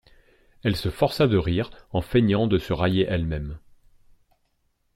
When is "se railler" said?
2.57-3.05